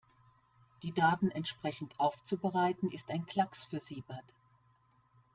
Die 0.81 0.93
Daten 0.93 1.29
entsprechend 1.29 1.99
aufzubereiten, 1.99 2.89
ist 2.89 3.11
ein 3.11 3.27
Klacks 3.27 3.65
für 3.65 3.79
Siebert. 3.79 4.23